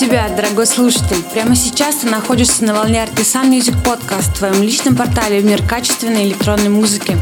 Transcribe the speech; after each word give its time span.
Тебя, 0.00 0.30
дорогой 0.30 0.66
слушатель. 0.66 1.22
Прямо 1.34 1.54
сейчас 1.54 1.96
ты 1.96 2.06
находишься 2.06 2.64
на 2.64 2.72
волне 2.72 3.04
Artisan 3.04 3.50
Music 3.50 3.76
Podcast, 3.84 4.34
твоем 4.34 4.62
личном 4.62 4.96
портале 4.96 5.40
в 5.40 5.44
мир 5.44 5.62
качественной 5.62 6.24
электронной 6.24 6.70
музыки. 6.70 7.18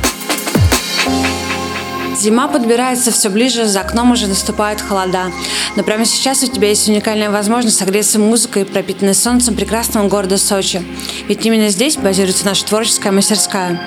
Зима 2.17 2.47
подбирается 2.47 3.11
все 3.11 3.31
ближе, 3.31 3.67
за 3.67 3.81
окном 3.81 4.13
уже 4.13 4.29
наступают 4.29 4.81
холода. 4.81 5.33
Но 5.75 5.83
прямо 5.83 6.05
сейчас 6.05 6.45
у 6.45 6.47
тебя 6.47 6.69
есть 6.69 6.89
уникальная 6.89 7.31
возможность 7.31 7.79
согреться 7.79 8.21
музыкой, 8.21 8.65
пропитанной 8.65 9.15
солнцем 9.17 9.57
прекрасного 9.57 10.07
города 10.07 10.39
Сочи. 10.39 10.81
Ведь 11.27 11.45
именно 11.45 11.71
здесь 11.71 11.97
базируется 11.97 12.47
наша 12.47 12.65
творческая 12.65 13.11
мастерская. 13.11 13.81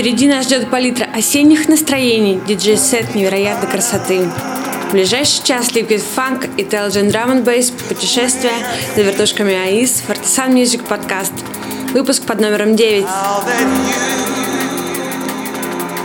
Впереди 0.00 0.28
нас 0.28 0.46
ждет 0.46 0.70
палитра 0.70 1.06
осенних 1.12 1.68
настроений, 1.68 2.40
диджей-сет 2.46 3.14
невероятной 3.14 3.68
красоты. 3.68 4.30
В 4.88 4.92
ближайший 4.92 5.44
час 5.44 5.68
Liquid 5.72 6.02
Funk 6.16 6.48
и 6.56 6.62
Intelligent 6.62 7.12
Drum 7.12 7.34
and 7.34 7.44
Bass 7.44 7.70
путешествие 7.86 8.54
за 8.96 9.02
вертушками 9.02 9.54
АИС 9.54 10.04
Artisan 10.08 10.54
Music 10.54 10.80
Podcast– 10.88 11.34
Выпуск 11.92 12.22
под 12.22 12.40
номером 12.40 12.76
9. 12.76 13.04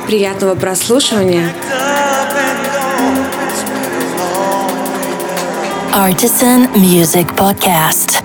Приятного 0.07 0.55
прослушивания. 0.55 1.53
Artisan 5.93 6.69
Music 6.73 7.27
Podcast. 7.37 8.24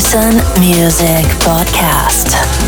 Artisan 0.00 0.32
Music 0.58 1.26
Podcast. 1.44 2.59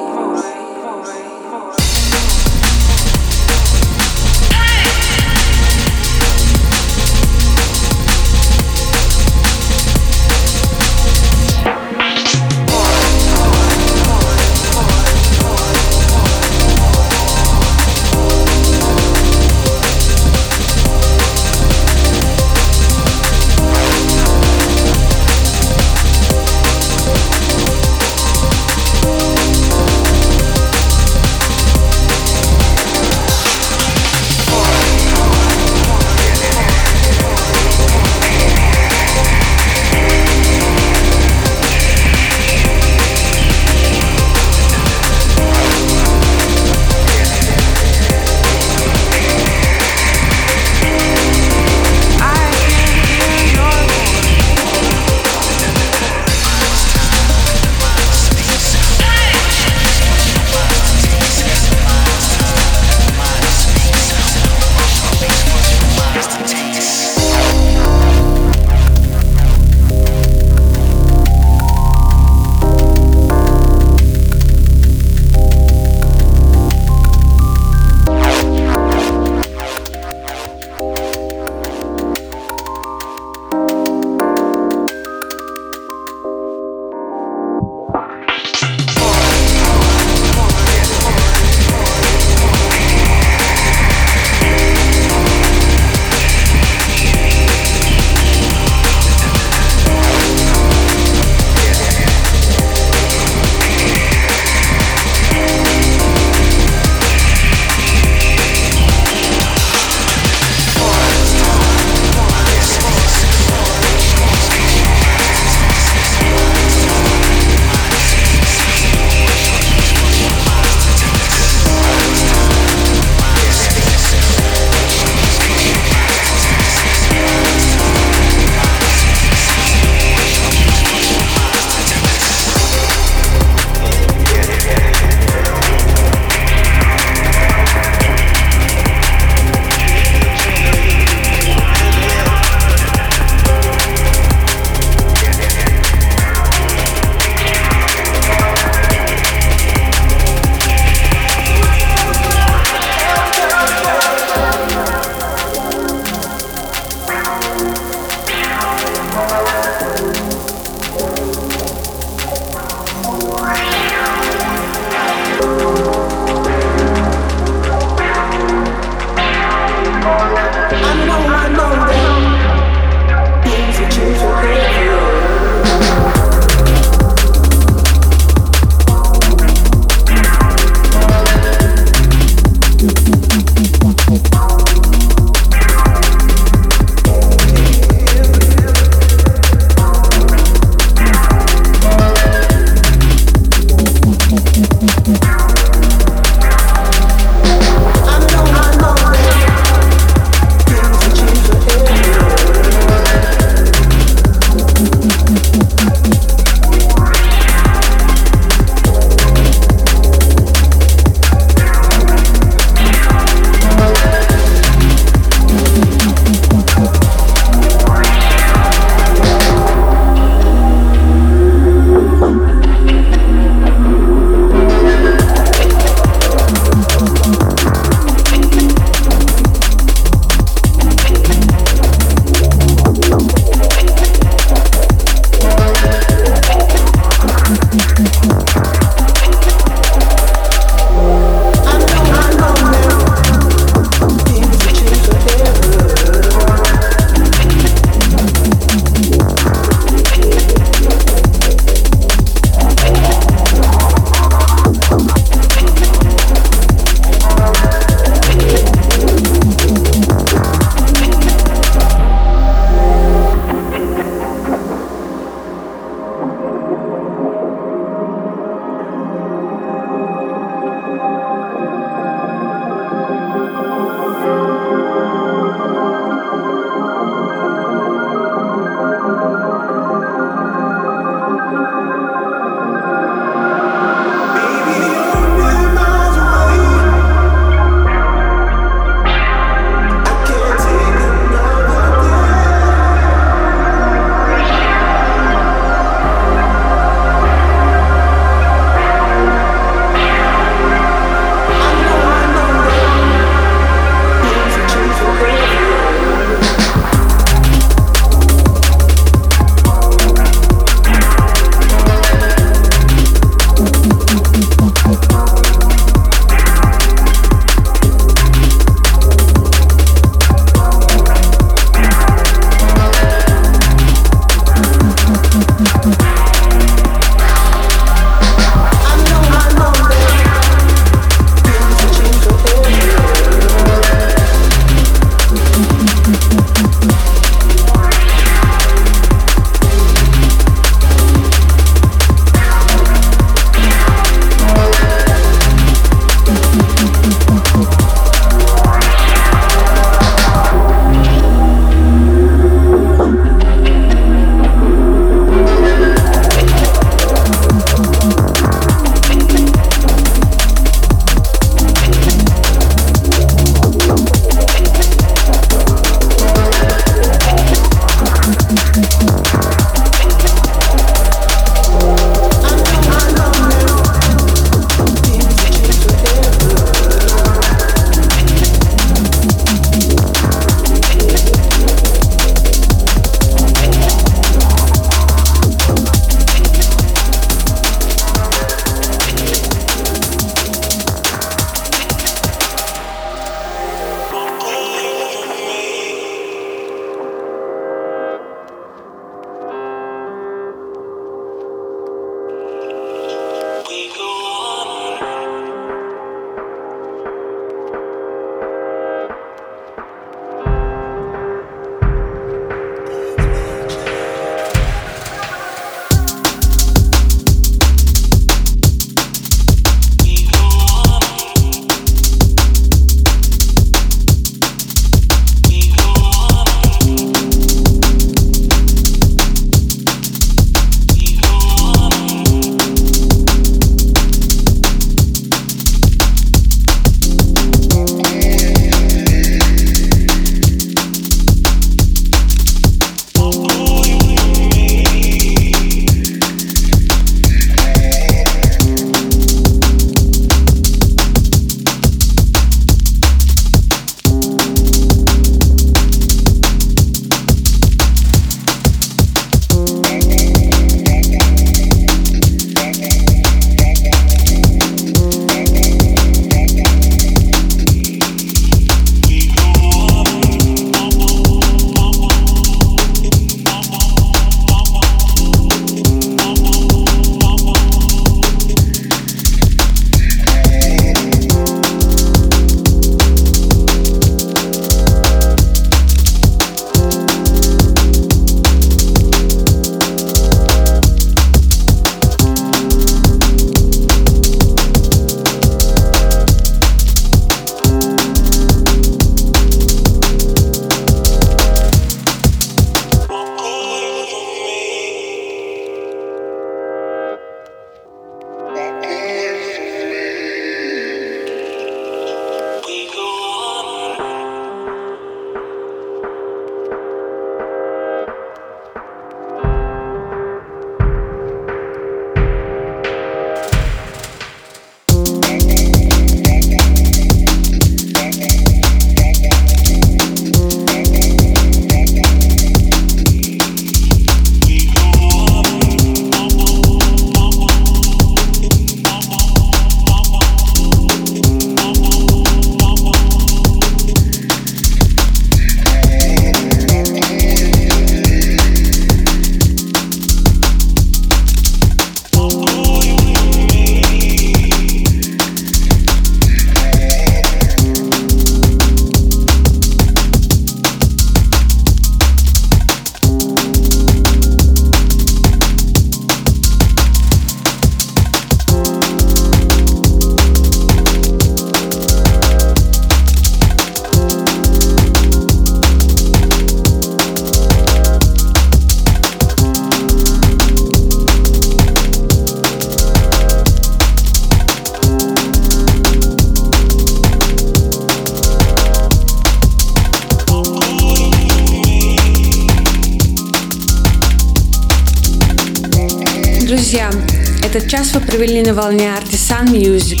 были 598.38 598.50
на 598.50 598.54
волне 598.54 598.84
Artisan 598.84 599.46
Music. 599.46 600.00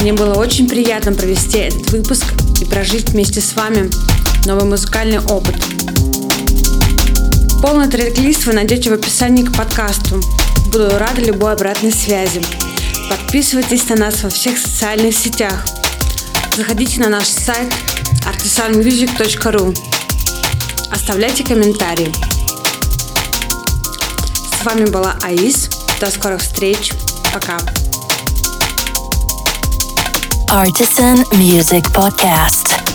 Мне 0.00 0.12
было 0.12 0.34
очень 0.34 0.68
приятно 0.68 1.12
провести 1.12 1.58
этот 1.58 1.90
выпуск 1.90 2.24
и 2.60 2.66
прожить 2.66 3.10
вместе 3.10 3.40
с 3.40 3.54
вами 3.54 3.90
новый 4.44 4.64
музыкальный 4.64 5.20
опыт. 5.20 5.54
Полный 7.62 7.88
трек-лист 7.88 8.44
вы 8.44 8.52
найдете 8.52 8.90
в 8.90 8.92
описании 8.92 9.42
к 9.44 9.56
подкасту. 9.56 10.20
Буду 10.66 10.98
рада 10.98 11.22
любой 11.22 11.52
обратной 11.52 11.92
связи. 11.92 12.42
Подписывайтесь 13.08 13.88
на 13.88 13.96
нас 13.96 14.22
во 14.22 14.28
всех 14.28 14.58
социальных 14.58 15.16
сетях. 15.16 15.64
Заходите 16.54 17.00
на 17.00 17.08
наш 17.08 17.26
сайт 17.26 17.72
artisanmusic.ru 18.26 19.74
Оставляйте 20.90 21.42
комментарии. 21.42 22.12
С 24.60 24.64
вами 24.64 24.84
была 24.84 25.16
Аис. 25.22 25.70
До 26.00 26.10
скорых 26.10 26.42
встреч. 26.42 26.92
пока. 27.32 27.56
Artisan 30.50 31.24
Music 31.38 31.82
Podcast. 31.92 32.91